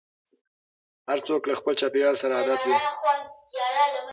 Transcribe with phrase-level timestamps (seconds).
[1.09, 2.77] هر څوک له خپل چاپېريال سره عادت وي.